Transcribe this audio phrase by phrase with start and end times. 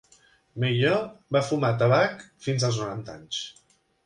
[0.63, 0.95] Meilleur
[1.37, 3.45] va fumar tabac fins als noranta anys.